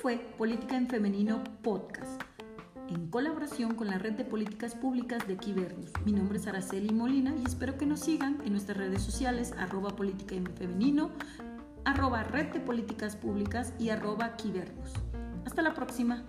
[0.00, 2.22] fue Política en Femenino Podcast,
[2.88, 5.92] en colaboración con la Red de Políticas Públicas de Quibernus.
[6.06, 9.90] Mi nombre es Araceli Molina y espero que nos sigan en nuestras redes sociales, arroba
[9.90, 11.10] política en femenino,
[11.84, 14.34] arroba red de políticas públicas y arroba.
[15.44, 16.24] Hasta la próxima.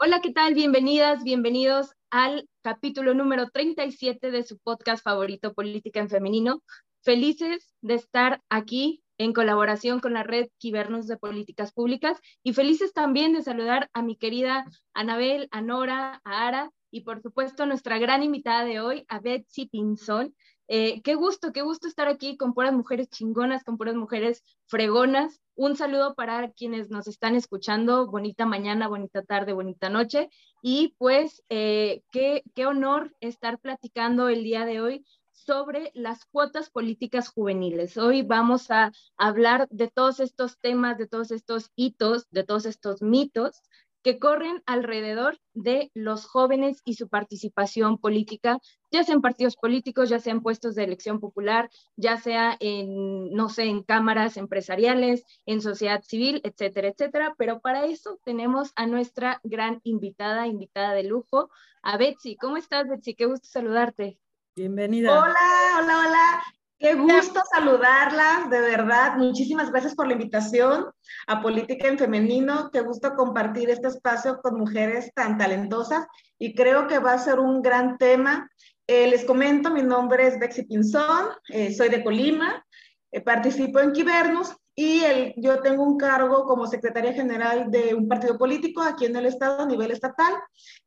[0.00, 0.54] Hola, ¿qué tal?
[0.54, 6.60] Bienvenidas, bienvenidos al capítulo número 37 de su podcast favorito, Política en Femenino.
[7.08, 12.92] Felices de estar aquí en colaboración con la red Quibernus de Políticas Públicas y felices
[12.92, 17.98] también de saludar a mi querida Anabel, a Nora, a Ara y por supuesto nuestra
[17.98, 20.34] gran invitada de hoy, a Betsy Pinzón.
[20.70, 25.40] Eh, qué gusto, qué gusto estar aquí con puras mujeres chingonas, con puras mujeres fregonas.
[25.54, 28.06] Un saludo para quienes nos están escuchando.
[28.10, 30.28] Bonita mañana, bonita tarde, bonita noche.
[30.60, 35.06] Y pues, eh, qué honor estar platicando el día de hoy
[35.48, 37.96] sobre las cuotas políticas juveniles.
[37.96, 43.00] Hoy vamos a hablar de todos estos temas, de todos estos hitos, de todos estos
[43.00, 43.62] mitos
[44.02, 48.58] que corren alrededor de los jóvenes y su participación política,
[48.90, 53.30] ya sea en partidos políticos, ya sea en puestos de elección popular, ya sea en,
[53.32, 57.34] no sé, en cámaras empresariales, en sociedad civil, etcétera, etcétera.
[57.38, 61.48] Pero para eso tenemos a nuestra gran invitada, invitada de lujo,
[61.80, 62.36] a Betsy.
[62.36, 63.14] ¿Cómo estás, Betsy?
[63.14, 64.18] Qué gusto saludarte.
[64.58, 65.12] Bienvenida.
[65.12, 66.42] Hola, hola, hola.
[66.80, 69.16] Qué gusto saludarla, de verdad.
[69.16, 70.86] Muchísimas gracias por la invitación
[71.28, 72.68] a Política en Femenino.
[72.72, 76.08] Qué gusto compartir este espacio con mujeres tan talentosas
[76.40, 78.50] y creo que va a ser un gran tema.
[78.88, 82.66] Eh, les comento, mi nombre es Bexy Pinzón, eh, soy de Colima,
[83.12, 85.02] eh, participo en Quibernus y
[85.34, 89.62] yo tengo un cargo como secretaria general de un partido político aquí en el estado
[89.62, 90.32] a nivel estatal.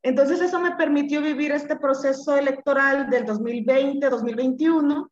[0.02, 5.10] Entonces eso me permitió vivir este proceso electoral del 2020-2021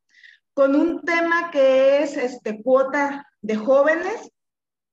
[0.54, 4.32] con un tema que es este, cuota de jóvenes.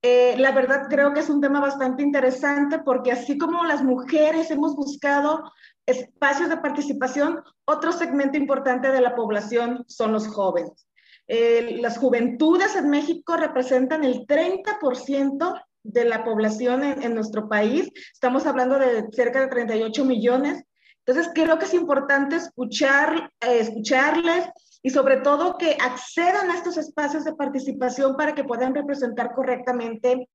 [0.02, 4.52] Eh, la verdad creo que es un tema bastante interesante porque así como las mujeres
[4.52, 5.50] hemos buscado
[5.86, 10.87] espacios de participación, otro segmento importante de la población son los jóvenes.
[11.28, 17.90] Eh, las juventudes en México representan el 30% de la población en, nuestro país.
[18.14, 20.64] Estamos hablando de cerca de 38 millones.
[21.06, 24.50] Entonces, creo que es importante escuchar, eh, escucharles,
[24.84, 30.30] y sobre todo que accedan a estos espacios de participación para que puedan representar correctamente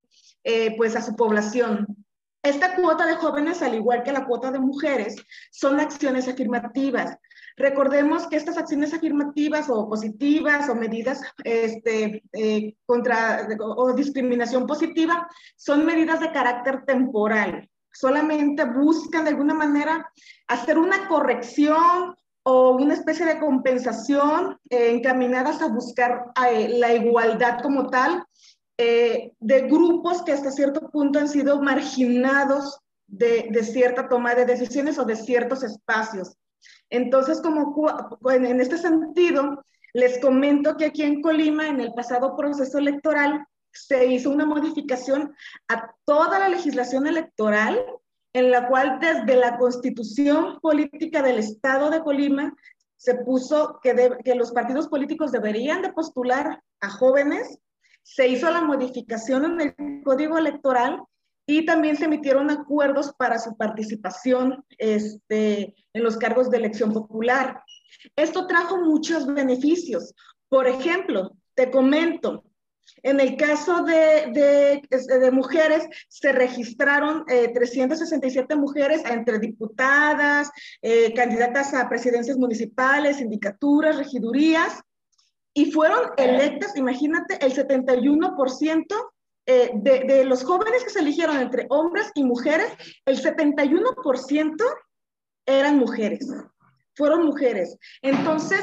[0.44, 1.86] eh, pues a su población.
[2.42, 5.16] Esta cuota de jóvenes, al igual que la cuota de mujeres,
[5.52, 7.16] son acciones afirmativas.
[7.56, 15.28] Recordemos que estas acciones afirmativas o positivas o medidas este, eh, contra o discriminación positiva
[15.56, 17.68] son medidas de carácter temporal.
[17.92, 20.10] Solamente buscan de alguna manera
[20.48, 22.14] hacer una corrección
[22.44, 28.24] o una especie de compensación eh, encaminadas a buscar eh, la igualdad como tal
[28.76, 34.98] de grupos que hasta cierto punto han sido marginados de, de, cierta toma de decisiones
[34.98, 36.36] o de ciertos espacios.
[36.90, 37.74] Entonces, como
[38.30, 44.06] en este sentido, les comento que aquí en Colima, en el pasado proceso electoral, se
[44.06, 45.34] hizo una modificación
[45.68, 47.84] a toda la legislación electoral
[48.34, 52.54] en la cual desde la constitución política del Estado de Colima
[52.96, 57.58] se puso que, que los partidos políticos deberían de postular a jóvenes,
[58.02, 61.02] se hizo la modificación en el código electoral
[61.46, 67.62] y también se emitieron acuerdos para su participación este, en los cargos de elección popular.
[68.16, 70.14] Esto trajo muchos beneficios.
[70.48, 72.44] Por ejemplo, te comento,
[73.02, 80.50] en el caso de, de, mujeres, se registraron 367 eh, mujeres entre diputadas,
[80.80, 84.80] eh, candidatas a presidencias municipales, sindicaturas, regidurías,
[85.54, 88.86] y fueron electas, imagínate, el 71%
[89.46, 92.72] eh, de, los jóvenes que se eligieron entre hombres y mujeres,
[93.06, 94.56] el 71%
[95.46, 96.28] eran mujeres,
[96.94, 97.76] fueron mujeres.
[98.02, 98.60] Entonces,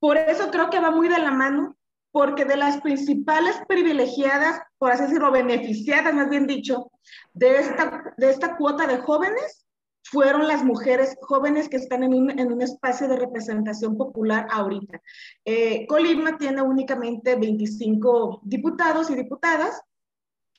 [0.00, 1.76] por eso creo que va muy de la mano
[2.10, 6.90] porque de las principales privilegiadas, por así decirlo, beneficiadas, más bien dicho,
[7.34, 9.66] de esta, de esta cuota de jóvenes,
[10.02, 15.00] fueron las mujeres jóvenes que están en un, en un espacio de representación popular ahorita.
[15.44, 19.82] Eh, Colima tiene únicamente 25 diputados y diputadas,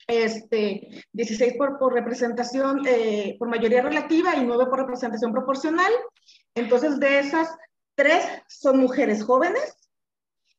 [0.07, 5.91] este, 16 por, por representación, eh, por mayoría relativa y 9 por representación proporcional.
[6.55, 7.55] Entonces, de esas,
[7.95, 9.77] tres son mujeres jóvenes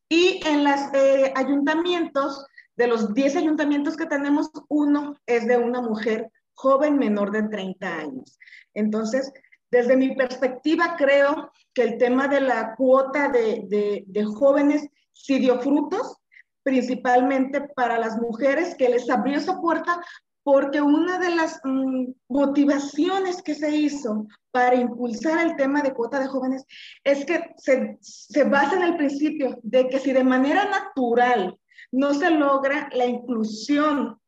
[0.09, 5.81] y en los eh, ayuntamientos, de los 10 ayuntamientos que tenemos, uno es de una
[5.81, 8.39] mujer joven menor de 30 años.
[8.73, 9.31] Entonces,
[9.71, 15.59] desde mi perspectiva, creo que el tema de la cuota de, de, jóvenes sí dio
[15.59, 16.17] frutos,
[16.63, 20.01] principalmente para las mujeres, que les abrió esa puerta
[20.43, 26.19] porque una de las mm, motivaciones que se hizo para impulsar el tema de cuota
[26.19, 26.65] de jóvenes
[27.03, 31.55] es que se, se basa en el principio de que si de manera natural
[31.91, 34.18] no se logra la inclusión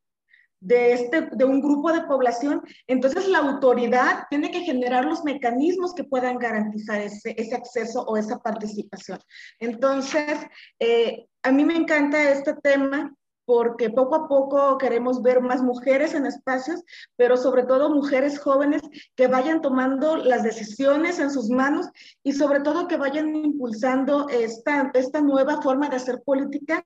[0.61, 5.93] de, este, de un grupo de población, entonces la autoridad tiene que generar los mecanismos
[5.93, 9.19] que puedan garantizar ese, ese acceso o esa participación.
[9.59, 10.39] Entonces,
[10.79, 13.13] eh, a mí me encanta este tema
[13.51, 16.85] porque poco a poco queremos ver más mujeres en espacios,
[17.17, 18.81] pero sobre todo mujeres jóvenes
[19.13, 21.87] que vayan tomando las decisiones en sus manos
[22.23, 26.85] y sobre todo que vayan impulsando esta, esta nueva forma de hacer política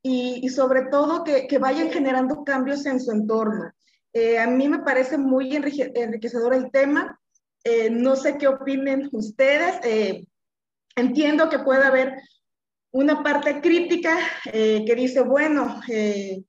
[0.00, 3.72] y, sobre todo que, vayan generando cambios en su entorno.
[4.12, 7.18] Eh, a mí me parece muy enriquecedor el tema.
[7.64, 9.74] Eh, no sé qué opinen ustedes.
[9.82, 10.24] Eh,
[10.94, 12.22] entiendo que puede haber
[12.96, 14.16] una parte crítica
[14.52, 15.80] que dice, bueno,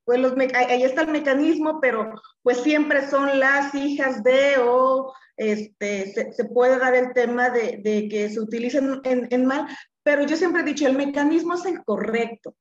[0.05, 2.09] pues los ahí está el mecanismo, pero
[2.41, 7.79] pues siempre son las hijas de o este, se, se puede dar el tema de,
[7.83, 9.67] de que se utilicen en, en, mal,
[10.03, 12.55] pero yo siempre he dicho, el mecanismo es el correcto.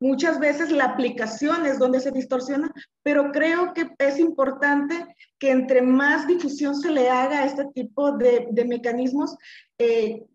[0.00, 2.70] Muchas veces la aplicación es donde se distorsiona,
[3.02, 4.94] pero creo que es importante
[5.38, 9.36] que entre más difusión se le haga a este tipo de, de mecanismos,
[9.78, 10.26] eh, eh,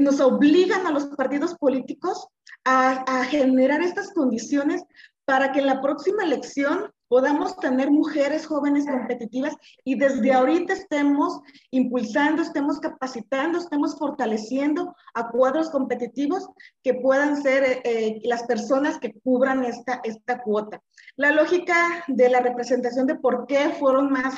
[0.00, 2.28] nos obligan a los partidos políticos
[2.64, 4.82] a, generar estas condiciones
[5.24, 9.54] para que en la próxima elección podamos tener mujeres jóvenes competitivas
[9.84, 11.40] y desde ahorita estemos
[11.70, 16.48] impulsando, estemos capacitando, estemos fortaleciendo a cuadros competitivos
[16.82, 20.82] que puedan ser eh, las personas que cubran esta, esta cuota.
[21.16, 24.34] La lógica de la representación de por qué fueron más,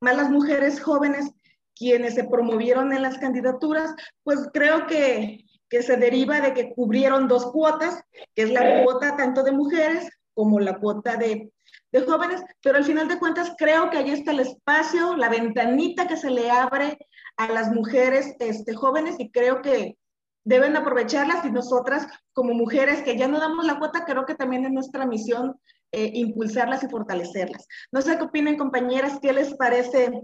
[0.00, 1.30] más las mujeres jóvenes
[1.78, 3.94] quienes se promovieron en las candidaturas,
[4.24, 8.02] pues creo que, que se deriva de que cubrieron dos cuotas,
[8.34, 11.52] que es la cuota tanto de mujeres como la cuota de
[11.92, 16.06] de jóvenes, pero al final de cuentas creo que ahí está el espacio, la ventanita
[16.06, 16.98] que se le abre
[17.36, 19.96] a las mujeres este, jóvenes y creo que
[20.44, 24.64] deben aprovecharlas y nosotras como mujeres que ya no damos la cuota, creo que también
[24.64, 25.58] es nuestra misión
[25.92, 27.66] eh, impulsarlas y fortalecerlas.
[27.90, 30.22] No sé qué opinen compañeras, qué les parece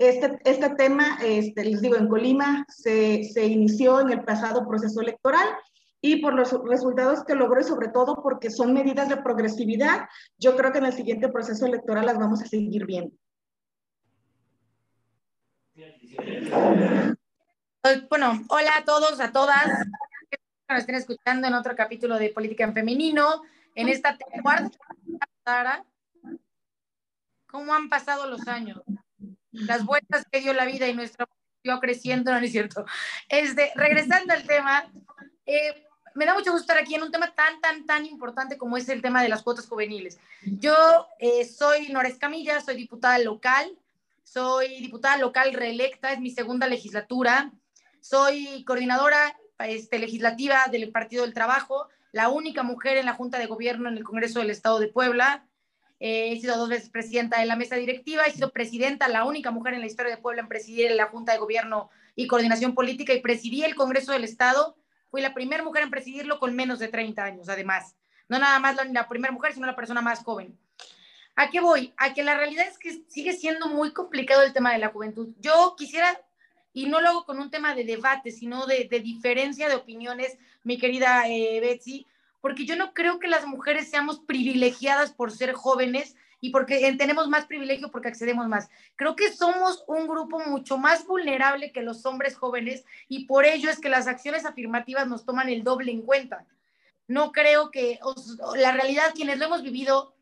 [0.00, 5.02] este, este tema, este, les digo, en Colima se, se inició en el pasado proceso
[5.02, 5.46] electoral
[6.00, 10.08] y por los resultados que logró y sobre todo porque son medidas de progresividad,
[10.38, 13.14] yo creo que en el siguiente proceso electoral las vamos a seguir viendo.
[18.08, 19.66] Bueno, hola a todos, a todas
[20.30, 20.38] que
[20.70, 23.42] nos estén escuchando en otro capítulo de Política en Femenino.
[23.74, 25.84] En esta cuarta
[27.46, 28.80] ¿cómo han pasado los años?
[29.52, 31.26] Las vueltas que dio la vida y nuestra
[31.80, 32.84] creciendo, no, es cierto.
[33.28, 34.90] Este, regresando al tema,
[35.46, 38.76] eh, me da mucho gusto estar aquí en un tema tan, tan, tan importante como
[38.76, 40.18] es el tema de las cuotas juveniles.
[40.42, 43.78] Yo eh, soy Nora Escamilla, soy diputada local,
[44.24, 47.52] soy diputada local reelecta, es mi segunda legislatura,
[48.00, 53.46] soy coordinadora este, legislativa del Partido del Trabajo, la única mujer en la Junta de
[53.46, 55.46] Gobierno en el Congreso del Estado de Puebla.
[56.00, 59.50] Eh, he sido dos veces presidenta de la mesa directiva, he sido presidenta, la única
[59.50, 63.12] mujer en la historia de Puebla en presidir la Junta de Gobierno y Coordinación Política
[63.12, 64.76] y presidí el Congreso del Estado
[65.10, 67.96] Fui la primera mujer en presidirlo con menos de 30 años, además.
[68.28, 70.56] No nada más la, primera mujer, sino la persona más joven.
[71.34, 71.92] ¿A qué voy?
[71.96, 75.30] A que la realidad es que sigue siendo muy complicado el tema de la juventud.
[75.40, 76.20] Yo quisiera,
[76.72, 80.78] y no lo hago con un tema de debate, sino de, diferencia de opiniones, mi
[80.78, 82.06] querida eh, Betsy,
[82.40, 87.28] porque yo no creo que las mujeres seamos privilegiadas por ser jóvenes y porque tenemos
[87.28, 88.70] más privilegio porque accedemos más.
[88.96, 93.70] Creo que somos un grupo mucho más vulnerable que los hombres jóvenes y por ello
[93.70, 96.46] es que las acciones afirmativas nos toman el doble en cuenta.
[97.06, 97.98] No creo que
[98.56, 100.14] la realidad, quienes lo hemos vivido,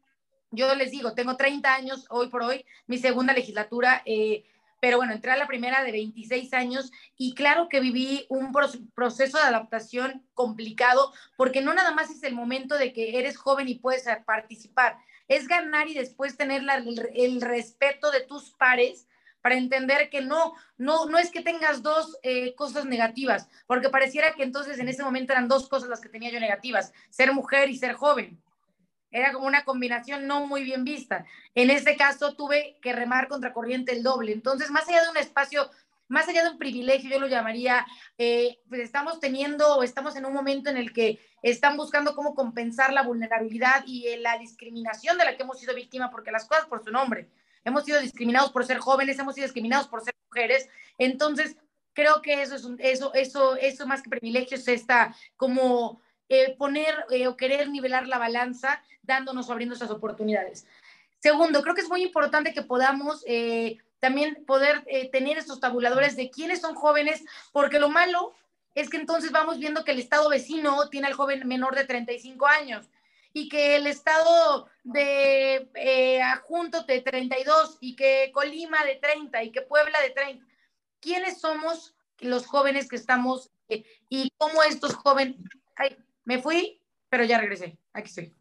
[0.50, 4.02] yo les digo, tengo 30 años hoy por hoy, mi segunda legislatura.
[4.06, 4.44] Eh,
[4.80, 8.52] pero bueno, entré a la primera de 26 años y claro que viví un
[8.94, 13.68] proceso de adaptación complicado porque no nada más es el momento de que eres joven
[13.68, 16.62] y puedes participar, es ganar y después tener
[17.14, 19.08] el, respeto de tus pares
[19.42, 24.32] para entender que no, no, no es que tengas dos eh, cosas negativas, porque pareciera
[24.34, 27.70] que entonces en ese momento eran dos cosas las que tenía yo negativas, ser mujer
[27.70, 28.40] y ser joven.
[29.10, 31.24] Era como una combinación no muy bien vista.
[31.54, 34.32] En este caso tuve que remar contra corriente el doble.
[34.32, 35.70] Entonces, más allá de un espacio
[36.08, 37.86] más allá de un privilegio, yo lo llamaría,
[38.16, 42.92] eh, pues estamos teniendo, estamos en un momento en el que están buscando cómo compensar
[42.92, 46.66] la vulnerabilidad y eh, la discriminación de la que hemos sido víctima, porque las cosas
[46.66, 47.28] por su nombre.
[47.64, 50.68] Hemos sido discriminados por ser jóvenes, hemos sido discriminados por ser mujeres.
[50.96, 51.56] Entonces,
[51.92, 56.54] creo que eso es un, eso, eso, eso más que privilegio es esta como eh,
[56.56, 60.66] poner eh, o querer nivelar la balanza dándonos o abriendo esas oportunidades.
[61.20, 66.30] Segundo, creo que es muy importante que podamos eh, también poder tener estos tabuladores de
[66.30, 68.34] quiénes son jóvenes, porque lo malo
[68.74, 72.46] es que entonces vamos viendo que el estado vecino tiene al joven menor de 35
[72.46, 72.88] años
[73.32, 79.50] y que el estado de eh, Ajunto de 32 y que Colima de 30 y
[79.50, 80.46] que Puebla de 30.
[81.00, 83.50] ¿Quiénes somos los jóvenes que estamos
[84.08, 85.36] y cómo estos jóvenes...
[86.28, 87.78] me fui, pero ya regresé.
[87.94, 88.34] Aquí estoy.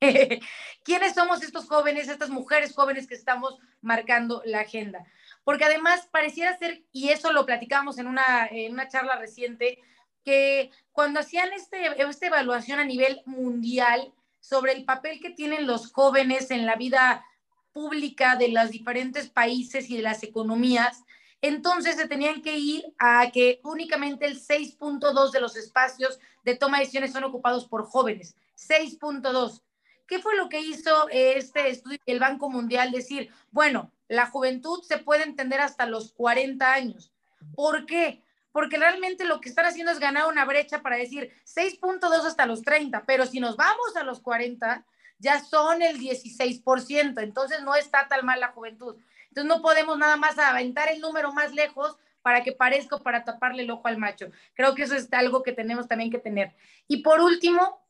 [0.84, 5.06] ¿Quiénes somos estos jóvenes, estas mujeres jóvenes que estamos marcando la agenda?
[5.44, 9.78] Porque además pareciera ser, y eso lo platicamos en una, una charla reciente,
[10.24, 15.92] que cuando hacían este, esta evaluación a nivel mundial sobre el papel que tienen los
[15.92, 17.24] jóvenes en la vida
[17.72, 21.04] pública de los diferentes países y de las economías,
[21.42, 26.78] entonces se tenían que ir a que únicamente el 6.2 de los espacios de toma
[26.78, 28.36] de decisiones son ocupados por jóvenes.
[28.56, 29.60] 6.2.
[30.06, 32.92] ¿Qué fue lo que hizo este estudio el Banco Mundial?
[32.92, 37.12] Decir, bueno, la juventud se puede entender hasta los 40 años.
[37.56, 38.22] ¿Por qué?
[38.52, 42.62] Porque realmente lo que están haciendo es ganar una brecha para decir 6.2 hasta los
[42.62, 44.84] 30, pero si nos vamos a los 40,
[45.18, 48.96] ya son el 16%, entonces no está tan mal la juventud.
[49.32, 53.62] Entonces no podemos nada más aventar el número más lejos para que parezca para taparle
[53.62, 54.26] el ojo al macho.
[54.52, 56.54] Creo que eso es algo que tenemos también que tener.
[56.86, 57.82] Y por último,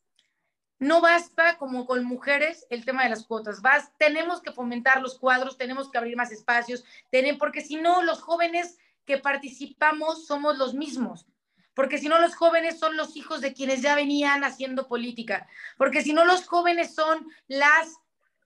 [0.79, 3.61] no basta como con mujeres el tema de las cuotas.
[3.61, 6.85] Vas, tenemos que fomentar los cuadros, tenemos que abrir más espacios,
[7.41, 11.27] porque si no, los jóvenes que participamos somos los mismos.
[11.75, 15.49] Porque si no, los jóvenes son los hijos de quienes ya venían haciendo política.
[15.77, 17.97] Porque si no, los jóvenes son las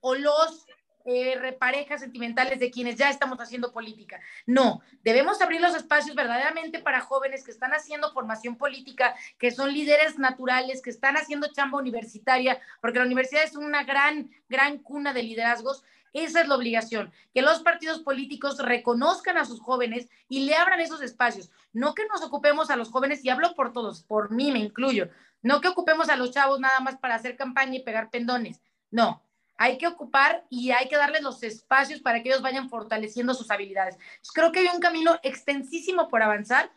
[0.01, 0.65] o los
[1.09, 4.19] eh, parejas sentimentales de quienes ya estamos haciendo política.
[4.45, 9.73] No, debemos abrir los espacios verdaderamente para jóvenes que están haciendo formación política, que son
[9.73, 15.13] líderes naturales, que están haciendo chamba universitaria, porque la universidad es una gran, gran cuna
[15.13, 15.85] de liderazgos.
[16.11, 20.81] Esa es la obligación, que los partidos políticos reconozcan a sus jóvenes y le abran
[20.81, 21.51] esos espacios.
[21.71, 25.09] No que nos ocupemos a los jóvenes, y hablo por todos, por mí me incluyo,
[25.41, 28.61] no que ocupemos a los chavos nada más para hacer campaña y pegar pendones.
[28.91, 29.21] No,
[29.57, 33.49] hay que ocupar y hay que darles los espacios para que ellos vayan fortaleciendo sus
[33.51, 33.97] habilidades.
[34.33, 36.71] creo que hay un camino extensísimo por avanzar,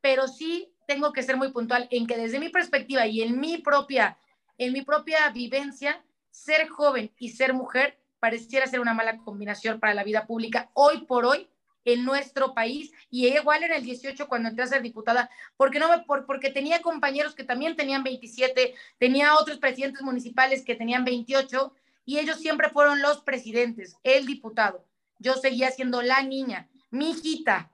[0.00, 3.58] pero sí tengo que ser muy puntual en que desde mi perspectiva y en mi
[3.58, 4.16] propia,
[4.58, 9.94] en mi propia vivencia, ser joven y ser mujer pareciera ser una mala combinación para
[9.94, 11.48] la vida pública hoy por hoy
[11.84, 15.88] en nuestro país y igual en el 18 cuando entré a ser diputada, porque no
[16.04, 21.74] por, porque tenía compañeros que también tenían 27, tenía otros presidentes municipales que tenían 28
[22.04, 24.84] y ellos siempre fueron los presidentes, el diputado.
[25.18, 27.70] Yo seguía siendo la niña, mi hijita,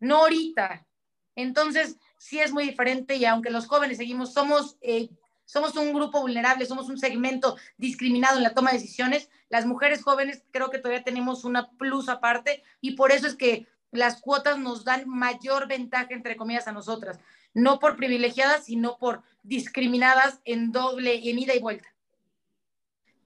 [0.00, 0.86] Norita.
[1.36, 5.08] Entonces, sí es muy diferente y aunque los jóvenes seguimos, somos, eh,
[5.44, 10.02] somos un grupo vulnerable, somos un segmento discriminado en la toma de decisiones, las mujeres
[10.02, 14.58] jóvenes creo que todavía tenemos una plus aparte y por eso es que las cuotas
[14.58, 17.18] nos dan mayor ventaja, entre comillas, a nosotras,
[17.54, 21.88] no por privilegiadas, sino por discriminadas en doble, en ida y vuelta.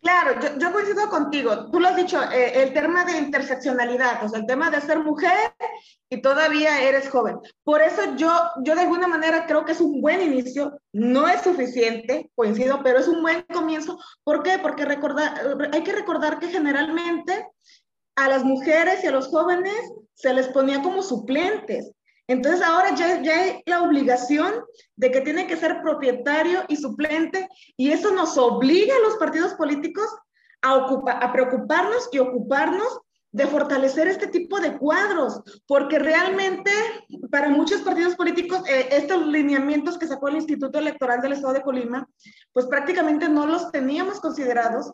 [0.04, 1.70] Claro, yo, coincido contigo.
[1.70, 4.98] Tú lo has dicho, eh, el tema de interseccionalidad, o sea, el tema de ser
[4.98, 5.54] mujer
[6.10, 7.38] y todavía eres joven.
[7.62, 8.30] Por eso yo,
[8.62, 12.98] yo de alguna manera creo que es un buen inicio, no es suficiente, coincido, pero
[12.98, 13.98] es un buen comienzo.
[14.24, 14.58] ¿Por qué?
[14.58, 15.40] Porque recordar,
[15.72, 17.48] hay que recordar que generalmente
[18.14, 19.74] a las mujeres y a los jóvenes
[20.12, 21.92] se les ponía como suplentes.
[22.26, 24.52] Entonces ahora ya, ya, hay la obligación
[24.96, 29.54] de que tiene que ser propietario y suplente y eso nos obliga a los partidos
[29.54, 30.08] políticos
[30.62, 33.00] a, preocuparnos y ocuparnos
[33.30, 36.70] de fortalecer este tipo de cuadros, porque realmente
[37.30, 41.62] para muchos partidos políticos eh, estos lineamientos que sacó el Instituto Electoral del Estado de
[41.62, 42.08] Colima,
[42.52, 44.92] pues prácticamente no los teníamos considerados.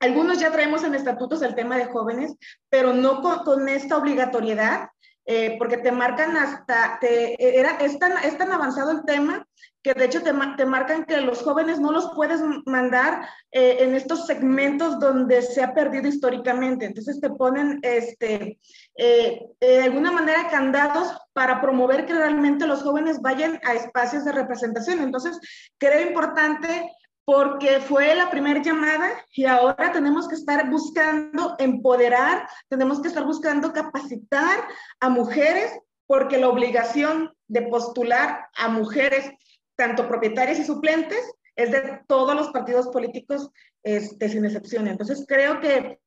[0.00, 2.34] Algunos ya traemos en estatutos el tema de jóvenes,
[2.70, 4.88] pero no con esta obligatoriedad
[5.30, 9.46] eh, porque te marcan hasta, te, era, es, tan, es tan avanzado el tema
[9.82, 13.94] que de hecho te, te marcan que los jóvenes no los puedes mandar eh, en
[13.94, 16.86] estos segmentos donde se ha perdido históricamente.
[16.86, 18.58] Entonces te ponen este,
[18.96, 24.32] eh, de alguna manera candados para promover que realmente los jóvenes vayan a espacios de
[24.32, 25.00] representación.
[25.00, 25.38] Entonces
[25.76, 26.90] creo importante
[27.28, 33.22] porque fue la primera llamada y ahora tenemos que estar buscando empoderar, tenemos que estar
[33.26, 34.66] buscando capacitar
[34.98, 39.30] a mujeres, porque la obligación de postular a mujeres,
[39.76, 41.20] tanto propietarias y suplentes,
[41.54, 43.50] es de todos los partidos políticos,
[43.82, 44.88] este, sin excepción.
[44.88, 46.00] Entonces creo que,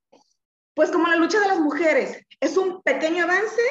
[0.74, 3.62] pues como la lucha de las mujeres es un pequeño avance,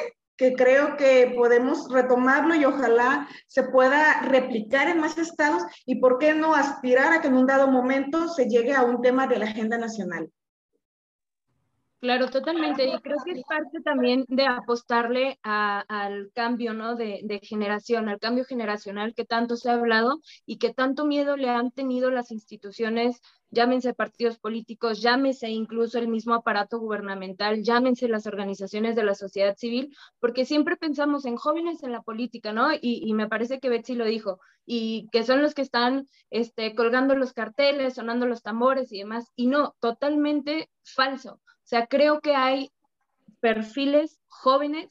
[0.41, 6.17] que creo que podemos retomarlo y ojalá se pueda replicar en más estados y por
[6.17, 9.37] qué no aspirar a que en un dado momento se llegue a un tema de
[9.37, 10.31] la agenda nacional.
[12.01, 12.87] Claro, totalmente.
[12.87, 16.95] Y creo que es parte también de apostarle al cambio, ¿no?
[16.95, 21.37] De, de, generación, al cambio generacional que tanto se ha hablado y que tanto miedo
[21.37, 28.07] le han tenido las instituciones, llámense partidos políticos, llámese incluso el mismo aparato gubernamental, llámense
[28.07, 32.73] las organizaciones de la sociedad civil, porque siempre pensamos en jóvenes en la política, ¿no?
[32.73, 36.73] Y, y me parece que Betsy lo dijo, y que son los que están este,
[36.73, 39.27] colgando los carteles, sonando los tambores y demás.
[39.35, 41.40] Y no, totalmente falso
[41.71, 42.69] sea, creo que hay
[43.39, 44.89] perfiles jóvenes,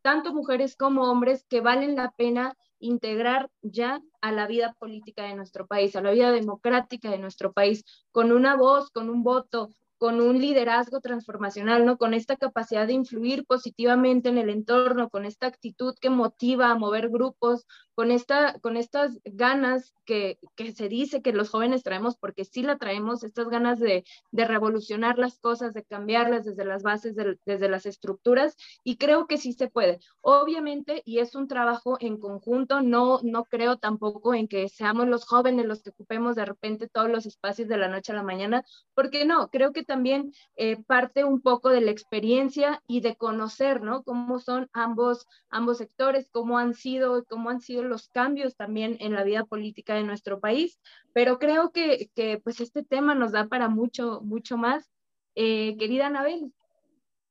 [0.00, 5.34] tanto mujeres como hombres, que valen la pena integrar ya a la vida política de
[5.34, 9.68] nuestro país, a la vida democrática de nuestro país, con una voz, con un voto,
[9.98, 11.98] con un liderazgo transformacional, ¿no?
[11.98, 16.74] Con esta capacidad de influir positivamente en el entorno, con esta actitud que motiva a
[16.76, 22.16] mover grupos, con, esta, con estas ganas que, que se dice que los jóvenes traemos,
[22.16, 26.82] porque sí la traemos, estas ganas de, de revolucionar las cosas, de cambiarlas desde las
[26.82, 30.00] bases, desde las estructuras, y creo que sí se puede.
[30.20, 35.24] Obviamente, y es un trabajo en conjunto, no, no creo tampoco en que seamos los
[35.24, 38.64] jóvenes los que ocupemos de repente todos los espacios de la noche a la mañana,
[38.94, 43.82] porque no, creo que también eh, parte un poco de la experiencia y de conocer,
[43.82, 44.02] ¿no?
[44.02, 49.14] Cómo son ambos, ambos sectores, cómo han sido, cómo han sido los cambios también en
[49.14, 50.80] la vida política de nuestro país,
[51.12, 54.90] pero creo que, que pues este tema nos da para mucho, mucho más.
[55.34, 56.52] Eh, querida Anabel.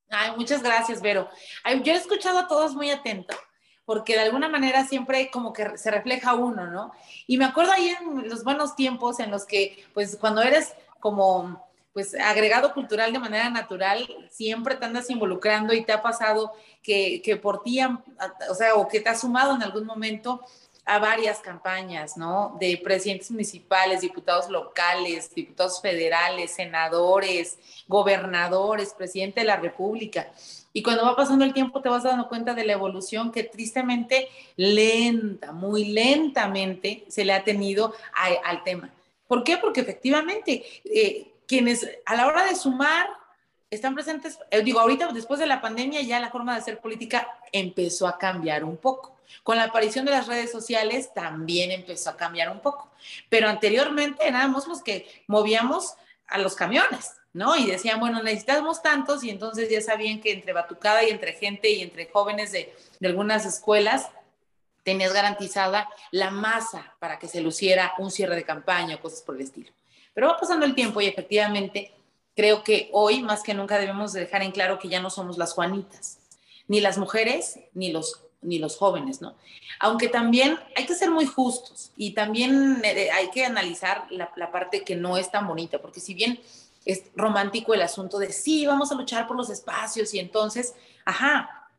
[0.10, 1.30] Ay, muchas gracias, Vero.
[1.84, 3.38] yo he escuchado a todos muy atentos
[3.86, 6.94] porque de alguna manera siempre como que se refleja uno, ¿no?
[7.28, 11.71] Y me acuerdo ahí en los buenos tiempos en los que, pues cuando eres como
[11.94, 17.22] pues agregado cultural de manera natural, siempre te andas involucrando y te ha pasado que,
[17.22, 17.80] que por ti,
[18.50, 20.42] o sea, o que te has sumado en algún momento
[20.86, 22.58] a varias campañas, ¿no?
[22.60, 30.32] De presidentes municipales, diputados locales, diputados federales, senadores, gobernadores, presidente de la República.
[30.74, 34.30] Y cuando va pasando el tiempo te vas dando cuenta de la evolución que tristemente,
[34.56, 37.94] lenta, muy lentamente se le ha tenido
[38.44, 38.90] al tema.
[39.28, 39.58] ¿Por qué?
[39.58, 43.10] Porque efectivamente eh, quienes a la hora de sumar
[43.70, 47.28] están presentes, eh, digo, ahorita después de la pandemia ya la forma de hacer política
[47.52, 49.18] empezó a cambiar un poco.
[49.44, 52.90] Con la aparición de las redes sociales también empezó a cambiar un poco.
[53.28, 55.96] Pero anteriormente éramos los que movíamos
[56.30, 57.58] a los camiones, ¿no?
[57.58, 61.70] Y decían, bueno, necesitamos tantos y entonces ya sabían que entre batucada y entre gente
[61.70, 64.08] y entre jóvenes de, de algunas escuelas
[64.84, 69.36] tenías garantizada la masa para que se luciera un cierre de campaña o cosas por
[69.36, 69.70] el estilo.
[70.14, 71.94] Pero va pasando el tiempo y efectivamente
[72.36, 75.54] creo que hoy más que nunca debemos dejar en claro que ya no somos las
[75.54, 76.20] Juanitas,
[76.68, 79.36] ni las mujeres, ni los ni los jóvenes, ¿no?
[79.80, 84.52] Aunque también hay que ser muy justos y también eh, hay que analizar la, la,
[84.52, 86.40] parte que no es tan bonita, porque si bien
[86.86, 90.74] es romántico el asunto de sí, vamos a luchar por los espacios y entonces,
[91.06, 91.70] ajá,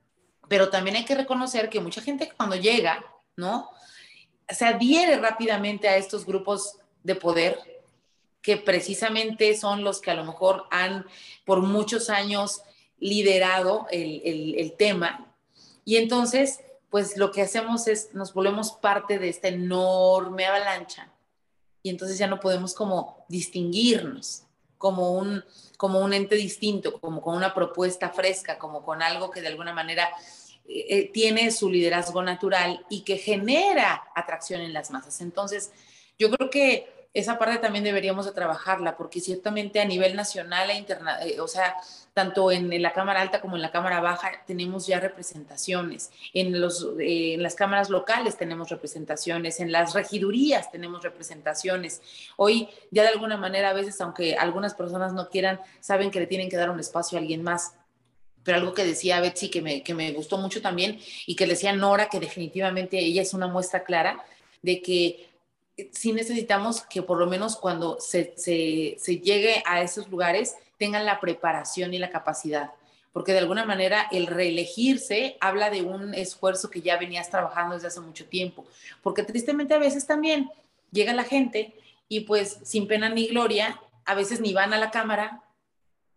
[0.48, 3.04] pero también hay que reconocer que mucha gente cuando llega,
[3.36, 3.70] ¿no?
[4.48, 7.58] Se adhiere rápidamente a estos grupos de poder
[8.42, 11.06] que precisamente son los que a lo mejor han
[11.44, 12.62] por muchos años
[12.98, 15.32] liderado el, tema.
[15.84, 21.08] Y entonces, pues lo que hacemos es, nos volvemos parte de esta enorme avalancha
[21.82, 24.44] y entonces ya no podemos como distinguirnos
[24.82, 25.44] como un,
[25.76, 29.72] como un ente distinto, como con una propuesta fresca, como con algo que de alguna
[29.72, 30.10] manera
[30.66, 35.20] eh, eh, tiene su liderazgo natural y que genera atracción en las masas.
[35.20, 35.70] Entonces,
[36.18, 40.76] yo creo que esa parte también deberíamos de trabajarla, porque ciertamente a nivel nacional e
[40.76, 41.76] internacional, eh, o sea,
[42.14, 46.88] tanto en, la Cámara Alta como en la Cámara Baja tenemos ya representaciones, en, los,
[46.98, 52.00] eh, en las cámaras locales tenemos representaciones, en las regidurías tenemos representaciones.
[52.36, 56.26] Hoy ya de alguna manera a veces, aunque algunas personas no quieran, saben que le
[56.26, 57.74] tienen que dar un espacio a alguien más.
[58.42, 61.72] Pero algo que decía Betsy que me, que me gustó mucho también y que decía
[61.74, 64.24] Nora, que definitivamente ella es una muestra clara
[64.62, 65.31] de que
[65.92, 68.34] sí necesitamos que por lo menos cuando se,
[69.06, 72.72] llegue a esos lugares tengan la preparación y la capacidad,
[73.12, 77.88] porque de alguna manera el reelegirse habla de un esfuerzo que ya venías trabajando desde
[77.88, 78.66] hace mucho tiempo,
[79.02, 80.50] porque tristemente a veces también
[80.90, 81.74] llega la gente
[82.08, 85.42] y pues sin pena ni gloria, a veces ni van a la cámara,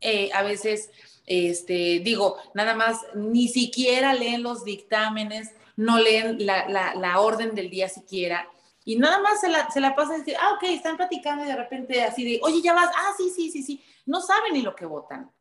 [0.02, 0.90] eh, a veces,
[1.26, 7.70] este, digo, nada más, ni siquiera leen los dictámenes, no leen la, la orden del
[7.70, 8.50] día siquiera,
[8.86, 11.56] y nada más se la, se la pasa decir, ah, ok, están platicando y de
[11.56, 14.76] repente así de, oye, ya vas, ah, sí, sí, sí, sí, no saben ni lo
[14.76, 15.32] que votan.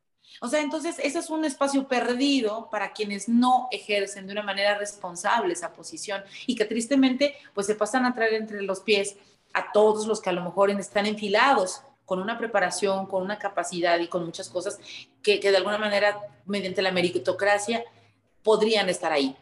[0.40, 4.76] O sea, entonces ese es un espacio perdido para quienes no ejercen de una manera
[4.78, 9.16] responsable esa posición y que tristemente pues se pasan a traer entre los pies
[9.52, 13.98] a todos los que a lo mejor están enfilados con una preparación, con una capacidad
[13.98, 14.78] y con muchas cosas
[15.22, 17.84] que, de alguna manera, mediante la meritocracia,
[18.42, 19.36] podrían estar ahí.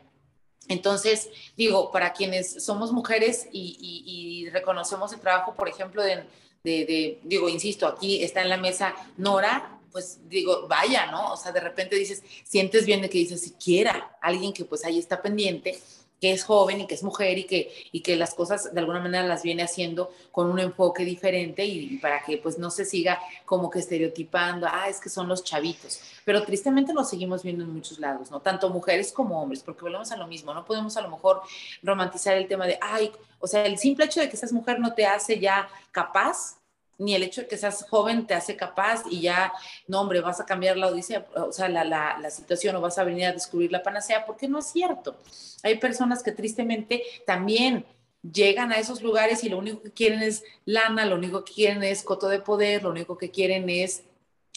[0.69, 6.25] Entonces, digo, para quienes somos mujeres y, reconocemos el trabajo, por ejemplo, de,
[6.63, 11.33] de, digo, insisto, aquí está en la mesa Nora, pues digo, vaya, ¿no?
[11.33, 14.99] O sea, de repente dices, sientes bien de que dices, siquiera alguien que pues ahí
[14.99, 15.79] está pendiente,
[16.23, 19.01] que es joven y que es mujer y que, y que las cosas de alguna
[19.01, 23.19] manera las viene haciendo con un enfoque diferente y, para que pues no se siga
[23.45, 26.01] como que estereotipando, ah, es que son los chavitos.
[26.25, 28.39] Pero tristemente lo seguimos viendo en muchos lados, ¿no?
[28.39, 31.43] Tanto mujeres como hombres, porque volvemos a lo mismo, no podemos a lo mejor
[31.83, 34.95] romantizar el tema de, ay, o sea, el simple hecho de que seas mujer no
[34.95, 36.62] te hace ya capaz
[37.03, 39.53] ni el hecho de que seas joven te hace capaz y ya,
[39.89, 42.99] no, hombre, vas a cambiar la odisea, o sea, la, la, la, situación o vas
[42.99, 45.17] a venir a descubrir la panacea, porque no es cierto.
[45.63, 47.85] Hay personas que tristemente también
[48.23, 51.83] llegan a esos lugares y lo único que quieren es lana, lo único que quieren
[51.83, 54.05] es coto de poder, lo único que quieren es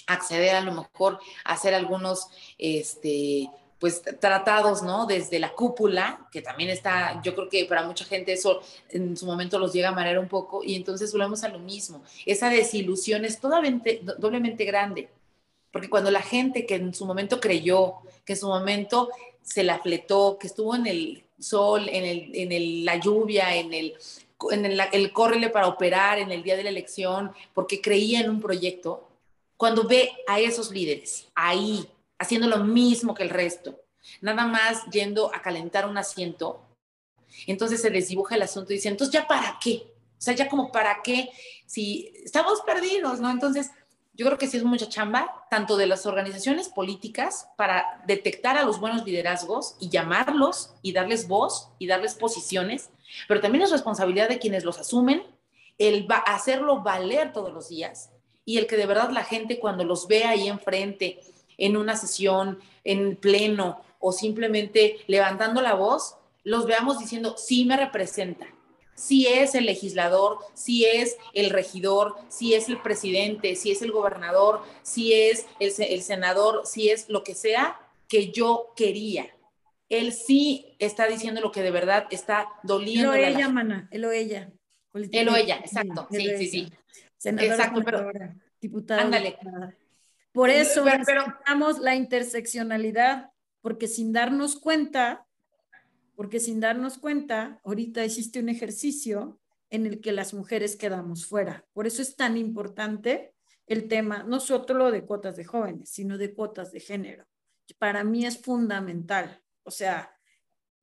[0.08, 2.28] acceder a lo mejor a hacer algunos,
[2.60, 5.06] este, pues tratados, ¿no?
[5.06, 9.26] Desde la cúpula, que también está, yo creo que para mucha gente eso en su
[9.26, 12.04] momento los llega a marear un poco, y entonces volvemos a lo mismo.
[12.26, 15.10] Esa desilusión es totalmente, doblemente grande,
[15.72, 19.10] porque cuando la gente que en su momento creyó, que en su momento
[19.42, 23.74] se la fletó, que estuvo en el sol, en, el, en el, la lluvia, en
[23.74, 23.96] el
[24.52, 28.30] en el, el córrele para operar en el día de la elección, porque creía en
[28.30, 29.08] un proyecto,
[29.58, 33.80] cuando ve a esos líderes ahí haciendo lo mismo que el resto,
[34.22, 36.62] nada más yendo a calentar un asiento.
[37.48, 39.84] Entonces se les dibuja el asunto y dicen, entonces ya para qué?
[40.18, 41.30] O sea, ya como para qué
[41.66, 43.30] si estamos perdidos, ¿no?
[43.30, 43.72] Entonces,
[44.14, 48.64] yo creo que sí es mucha chamba, tanto de las organizaciones políticas para detectar a
[48.64, 52.90] los buenos liderazgos y llamarlos y darles voz y darles posiciones,
[53.28, 55.24] pero también es responsabilidad de quienes los asumen
[55.78, 58.10] el hacerlo valer todos los días
[58.46, 61.20] y el que de verdad la gente cuando los ve ahí enfrente
[61.58, 67.76] en una sesión, en pleno o simplemente levantando la voz, los veamos diciendo, sí me
[67.76, 68.48] representa,
[68.96, 73.92] sí es el legislador, sí es el regidor, sí es el presidente, sí es el
[73.92, 79.28] gobernador, sí es el, senador, sí es lo que sea que yo quería.
[79.90, 83.14] Él sí está diciendo lo que de verdad está doliendo.
[83.14, 84.52] El o ella, mana, el o ella.
[84.94, 86.08] El o ella, exacto.
[86.10, 86.74] Sí, sí, sí.
[87.24, 88.10] exacto, pero
[88.62, 89.02] diputada.
[89.02, 89.38] Ándale.
[90.36, 95.26] Por eso necesitamos la interseccionalidad, porque sin darnos cuenta,
[96.14, 101.66] porque sin darnos cuenta, ahorita existe un ejercicio en el que las mujeres quedamos fuera.
[101.72, 103.34] Por eso es tan importante
[103.66, 107.26] el tema, no solo de cuotas de jóvenes, sino de cuotas de género.
[107.80, 109.42] Para mí es fundamental.
[109.64, 110.15] O sea,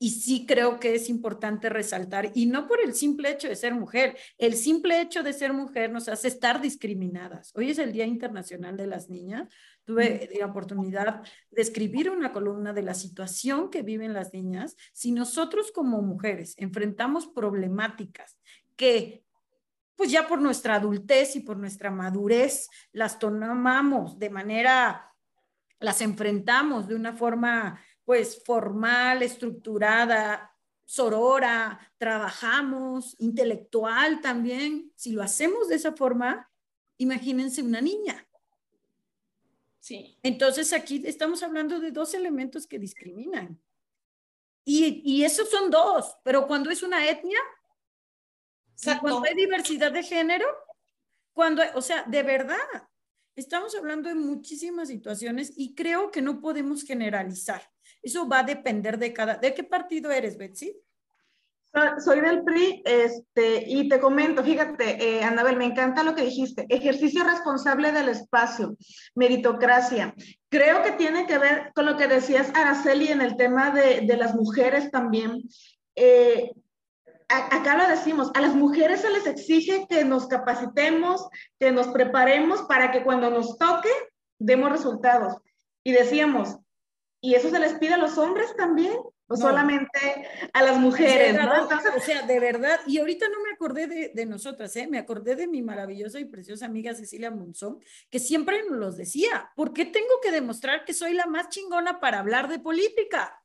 [0.02, 3.72] y sí creo que es importante resaltar, y no por el simple hecho de ser
[3.72, 7.52] mujer, el simple hecho de ser mujer nos hace estar discriminadas.
[7.54, 9.48] Hoy es el Día Internacional de las Niñas.
[9.84, 14.74] Tuve la oportunidad de escribir una columna de la situación que viven las niñas.
[14.92, 18.40] Si nosotros como mujeres enfrentamos problemáticas
[18.74, 19.24] que
[19.94, 25.14] pues ya por nuestra adultez y por nuestra madurez las tomamos de manera,
[25.78, 30.52] las enfrentamos de una forma pues formal, estructurada,
[30.84, 34.92] sorora, trabajamos, intelectual también.
[34.94, 36.50] Si lo hacemos de esa forma,
[36.98, 38.26] imagínense una niña.
[39.80, 40.18] Sí.
[40.22, 43.60] Entonces aquí estamos hablando de dos elementos que discriminan.
[44.64, 47.40] Y, y esos son dos, pero cuando es una etnia,
[49.00, 50.46] cuando hay diversidad de género,
[51.32, 52.58] cuando, o sea, de verdad,
[53.34, 57.62] estamos hablando de muchísimas situaciones y creo que no podemos generalizar.
[58.02, 59.36] Eso va a depender de cada...
[59.36, 60.76] ¿De qué partido eres, Betsy?
[62.04, 66.66] Soy del PRI, este, y te comento, fíjate, eh, Anabel, me encanta lo que dijiste,
[66.68, 68.76] ejercicio responsable del espacio,
[69.14, 70.14] meritocracia.
[70.50, 74.16] Creo que tiene que ver con lo que decías, Araceli, en el tema de, de
[74.18, 75.44] las mujeres también.
[75.96, 76.52] Eh,
[77.28, 81.26] acá lo decimos, a las mujeres se les exige que nos capacitemos,
[81.58, 83.88] que nos preparemos para que cuando nos toque
[84.38, 85.36] demos resultados.
[85.82, 86.58] Y decíamos,
[87.24, 88.94] ¿Y eso se les pide a los hombres también?
[89.28, 89.98] ¿O solamente
[90.52, 91.34] a las mujeres?
[91.34, 91.68] ¿no?
[91.96, 94.88] o sea, de verdad, y ahorita no me acordé de, de, nosotras, ¿eh?
[94.88, 97.78] me acordé de mi maravillosa y preciosa amiga Cecilia Monzón,
[98.10, 102.00] que siempre nos los decía, ¿por qué tengo que demostrar que soy la más chingona
[102.00, 103.40] para hablar de política?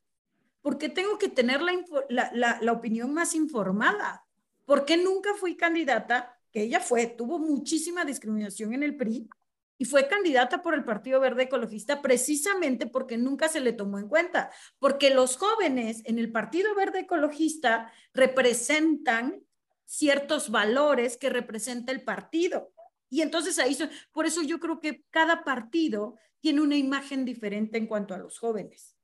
[0.60, 1.72] ¿Por qué tengo que tener la,
[2.08, 4.26] la, la, la opinión más informada?
[4.64, 6.36] ¿Por qué nunca fui candidata?
[6.50, 9.30] Que ella fue, tuvo muchísima discriminación en el PRI,
[9.78, 14.08] y fue candidata por el Partido Verde Ecologista precisamente porque nunca se le tomó en
[14.08, 19.40] cuenta, porque los jóvenes en el Partido Verde Ecologista representan
[19.84, 22.72] ciertos valores que representa el partido.
[23.08, 23.76] Y entonces ahí,
[24.12, 28.38] por eso yo creo que cada partido tiene una imagen diferente en cuanto a los
[28.38, 28.96] jóvenes.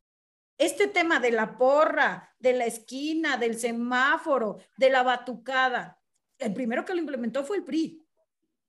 [0.59, 6.01] Este tema de la porra, de la esquina, del semáforo, de la batucada,
[6.39, 8.04] el primero que lo implementó fue el PRI.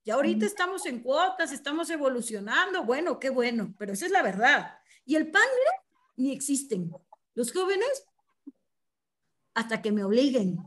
[0.06, 2.84] Y ahorita estamos en cuotas, estamos evolucionando.
[2.84, 4.78] Bueno, qué bueno, pero esa es la verdad.
[5.04, 5.42] Y el PAN,
[6.16, 6.92] ni existen.
[7.34, 8.06] Los jóvenes,
[9.52, 10.58] hasta que me obliguen.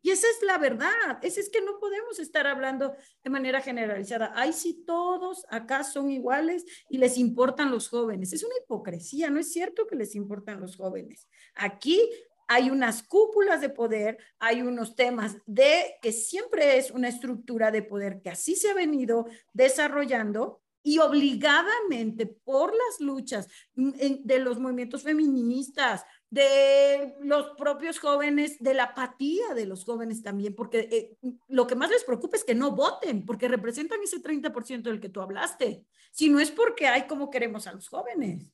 [0.00, 1.18] Y esa es la verdad.
[1.20, 4.32] Esa es que no podemos estar hablando de manera generalizada.
[4.34, 8.32] Ay, si todos acá son iguales y les importan los jóvenes.
[8.32, 9.28] Es una hipocresía.
[9.28, 11.28] No es cierto que les importan los jóvenes.
[11.54, 12.00] Aquí
[12.48, 17.82] hay unas cúpulas de poder, hay unos temas de que siempre es una estructura de
[17.82, 25.02] poder que así se ha venido desarrollando y obligadamente por las luchas de los movimientos
[25.02, 31.66] feministas, de los propios jóvenes, de la apatía de los jóvenes también, porque eh, lo
[31.66, 35.20] que más les preocupa es que no voten, porque representan ese 30% del que tú
[35.20, 38.46] hablaste, si no es porque hay como queremos a los jóvenes.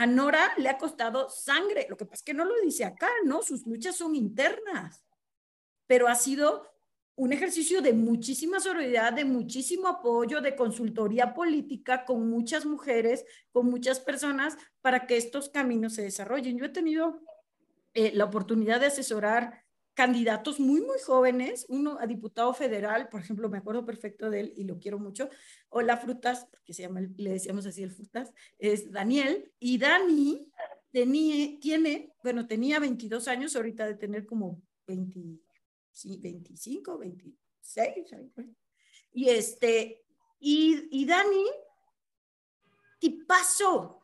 [0.00, 1.86] A Nora le ha costado sangre.
[1.90, 3.42] Lo que pasa es que no lo dice acá, ¿no?
[3.42, 5.04] Sus luchas son internas.
[5.86, 6.66] Pero ha sido
[7.16, 13.66] un ejercicio de muchísima solidaridad, de muchísimo apoyo, de consultoría política con muchas mujeres, con
[13.66, 16.56] muchas personas, para que estos caminos se desarrollen.
[16.56, 17.20] Yo he tenido
[17.92, 19.66] eh, la oportunidad de asesorar
[20.00, 24.54] candidatos muy, muy jóvenes, uno a diputado federal, por ejemplo, me acuerdo perfecto de él
[24.56, 25.28] y lo quiero mucho,
[25.68, 30.50] o la Frutas, porque se llama, le decíamos así el Frutas, es Daniel, y Dani
[30.90, 35.20] tenía, tiene, bueno, tenía 22 años, ahorita de tener como 20,
[36.18, 38.14] 25, 26,
[39.12, 40.02] y este,
[40.38, 41.44] y, y Dani,
[42.98, 43.99] tipazo,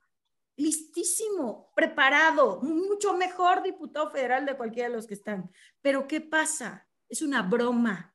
[0.57, 5.51] listísimo, preparado, mucho mejor diputado federal de cualquiera de los que están.
[5.83, 6.89] Pero ¿qué pasa?
[7.09, 8.15] Es una broma.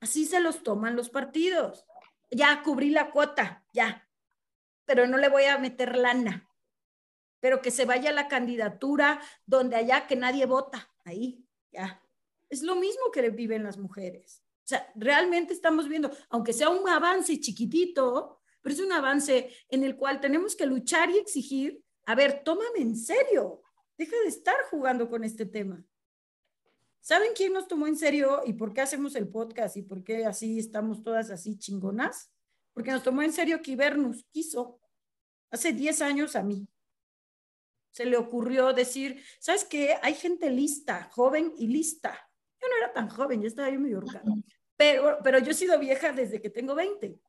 [0.00, 1.86] Así se los toman los partidos.
[2.30, 4.08] Ya cubrí la cuota, ya.
[4.84, 6.48] Pero no le voy a meter lana.
[7.40, 10.92] Pero que se vaya la candidatura donde allá que nadie vota.
[11.04, 12.02] Ahí, ya.
[12.48, 14.42] Es lo mismo que viven las mujeres.
[14.64, 19.82] O sea, realmente estamos viendo, aunque sea un avance chiquitito, pero es un avance en
[19.82, 23.62] el cual tenemos que luchar y exigir, a ver, tómame en serio,
[23.98, 25.84] deja de estar jugando con este tema.
[27.00, 30.24] ¿Saben quién nos tomó en serio y por qué hacemos el podcast y por qué
[30.24, 32.30] así estamos todas así chingonas?
[32.72, 34.80] Porque nos tomó en serio Kibernus, quiso,
[35.50, 36.68] hace 10 años a mí.
[37.90, 39.96] Se le ocurrió decir, ¿sabes qué?
[40.00, 42.16] Hay gente lista, joven y lista.
[42.60, 44.02] Yo no era tan joven, ya estaba yo medio.
[44.76, 47.20] Pero, pero yo he sido vieja desde que tengo 20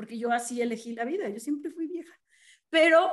[0.00, 2.18] porque yo así elegí la vida, yo siempre fui vieja.
[2.70, 3.12] Pero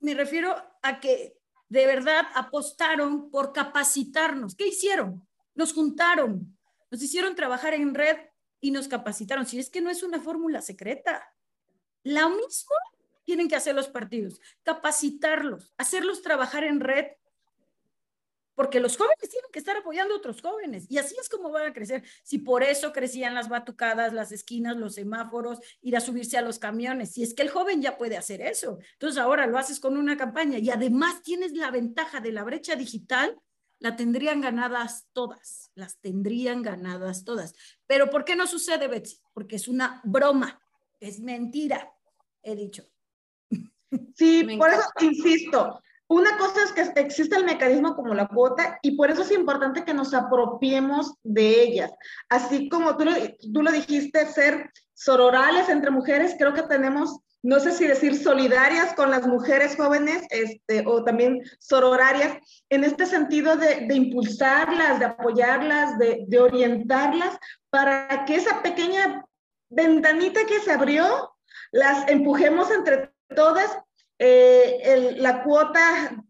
[0.00, 1.38] me refiero a que
[1.70, 4.54] de verdad apostaron por capacitarnos.
[4.54, 5.26] ¿Qué hicieron?
[5.54, 6.54] Nos juntaron,
[6.90, 8.18] nos hicieron trabajar en red
[8.60, 9.46] y nos capacitaron.
[9.46, 11.34] Si es que no es una fórmula secreta,
[12.04, 12.76] lo mismo
[13.24, 17.06] tienen que hacer los partidos, capacitarlos, hacerlos trabajar en red
[18.54, 21.68] porque los jóvenes tienen que estar apoyando a otros jóvenes y así es como van
[21.68, 22.02] a crecer.
[22.22, 26.58] Si por eso crecían las batucadas, las esquinas, los semáforos, ir a subirse a los
[26.58, 29.96] camiones, si es que el joven ya puede hacer eso, entonces ahora lo haces con
[29.96, 33.40] una campaña y además tienes la ventaja de la brecha digital,
[33.78, 37.54] la tendrían ganadas todas, las tendrían ganadas todas.
[37.86, 39.18] Pero ¿por qué no sucede, Betsy?
[39.32, 40.62] Porque es una broma,
[41.00, 41.92] es mentira,
[42.42, 42.84] he dicho.
[44.14, 45.82] Sí, por eso insisto,
[46.12, 49.84] una cosa es que existe el mecanismo como la cuota y por eso es importante
[49.84, 51.90] que nos apropiemos de ellas.
[52.28, 53.12] Así como tú lo,
[53.52, 58.92] tú lo dijiste, ser sororales entre mujeres, creo que tenemos, no sé si decir solidarias
[58.92, 62.36] con las mujeres jóvenes este, o también sororarias,
[62.68, 67.38] en este sentido de, impulsarlas, de apoyarlas, de orientarlas
[67.70, 69.24] para que esa pequeña
[69.70, 71.32] ventanita que se abrió,
[71.70, 73.78] las empujemos entre todas
[74.24, 76.24] eh, la cuota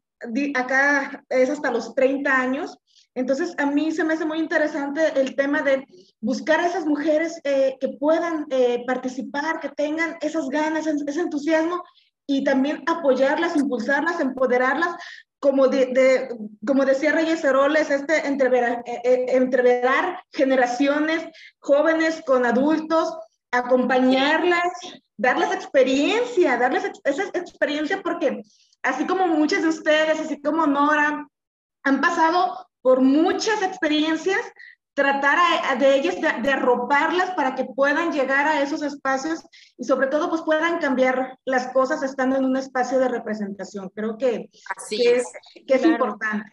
[0.54, 2.78] acá es hasta los 30 años.
[3.14, 5.86] Entonces, a mí se me hace muy interesante el tema de
[6.20, 11.82] buscar a esas mujeres eh, que puedan eh, participar, que tengan esas ganas, ese entusiasmo
[12.26, 14.96] y también apoyarlas, impulsarlas, empoderarlas.
[15.38, 16.28] Como, de,
[16.64, 21.26] como decía Reyes Heroles, este entreverar, entreverar generaciones
[21.58, 23.12] jóvenes con adultos,
[23.50, 24.70] acompañarlas,
[25.16, 28.42] darles experiencia, darles esa experiencia porque
[28.82, 31.26] así como muchas de ustedes, así como Nora,
[31.84, 34.40] han pasado por muchas experiencias,
[34.94, 35.38] tratar
[35.78, 39.42] de ellas, de, arroparlas para que puedan llegar a esos espacios
[39.78, 43.90] y sobre todo pues puedan cambiar las cosas estando en un espacio de representación.
[43.94, 44.50] Creo que,
[44.90, 45.24] es,
[45.66, 46.50] que es importante.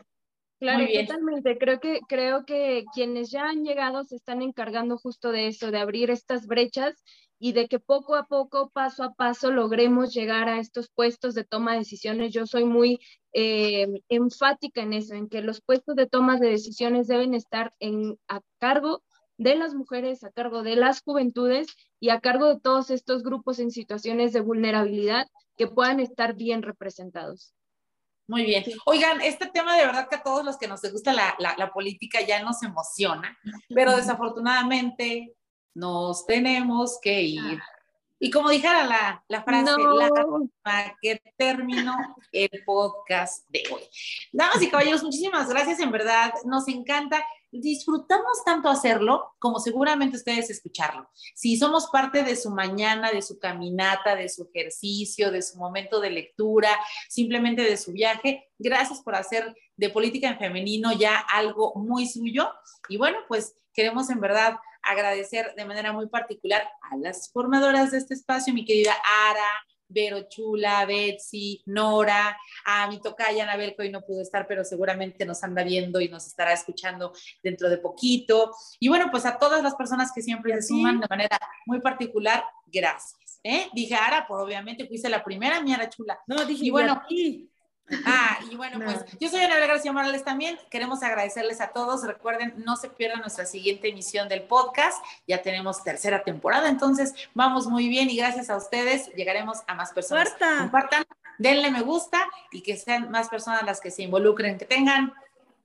[0.59, 1.57] Claro, totalmente.
[1.57, 5.79] Creo que, creo que quienes ya han llegado se están encargando justo de eso, de
[5.79, 7.01] abrir estas brechas
[7.39, 11.45] y de que poco a poco, paso a paso, logremos llegar a estos puestos de
[11.45, 12.33] toma de decisiones.
[12.33, 12.99] Yo soy muy
[13.31, 18.19] eh, enfática en eso, en que los puestos de toma de decisiones deben estar en,
[18.27, 19.01] a cargo
[19.37, 21.67] de las mujeres, a cargo de las juventudes
[22.01, 26.61] y a cargo de todos estos grupos en situaciones de vulnerabilidad que puedan estar bien
[26.61, 27.53] representados.
[28.29, 28.63] Muy bien.
[28.85, 32.21] Oigan, este tema de verdad que a todos los que nos gusta la, la política
[32.21, 33.35] ya nos emociona,
[33.69, 35.35] pero desafortunadamente
[35.73, 37.59] nos tenemos que ir.
[38.19, 39.71] Y como dijera la, la frase,
[40.65, 41.95] la que terminó
[42.33, 43.81] el podcast de hoy.
[44.33, 47.23] Damas y caballeros, muchísimas gracias, en verdad, nos encanta.
[47.51, 51.09] Disfrutamos tanto hacerlo como seguramente ustedes escucharlo.
[51.33, 56.01] Si somos parte de su mañana, de su caminata, de su ejercicio, de su momento
[56.01, 56.69] de lectura,
[57.07, 62.51] simplemente de su viaje, gracias por hacer de política en femenino ya algo muy suyo.
[62.89, 64.57] Y bueno, pues queremos en verdad
[64.89, 68.93] agradecer de manera muy particular a las formadoras de este espacio, mi querida
[69.29, 74.63] Ara, Vero Chula, Betsy, Nora, a mi tocaya Anabel, que hoy no pudo estar, pero
[74.63, 77.11] seguramente nos anda viendo y nos estará escuchando
[77.43, 78.51] dentro de poquito.
[78.79, 82.43] Y bueno, pues a todas las personas que siempre se suman de manera muy particular,
[82.67, 83.39] gracias.
[83.43, 83.67] ¿eh?
[83.73, 86.19] Dije Ara, por obviamente fuiste la primera, mi Ara Chula.
[86.27, 87.48] No, dije y bueno, y
[88.05, 90.57] Ah, y bueno, pues yo soy Ana García Morales también.
[90.69, 92.03] Queremos agradecerles a todos.
[92.05, 95.03] Recuerden, no se pierdan nuestra siguiente emisión del podcast.
[95.27, 99.91] Ya tenemos tercera temporada, entonces vamos muy bien y gracias a ustedes llegaremos a más
[99.91, 100.29] personas.
[100.59, 101.05] Compartan,
[101.37, 102.19] denle me gusta
[102.51, 104.57] y que sean más personas las que se involucren.
[104.57, 105.13] Que tengan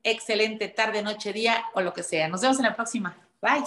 [0.02, 2.28] excelente tarde, noche, día o lo que sea.
[2.28, 3.16] Nos vemos en la próxima.
[3.40, 3.64] Bye.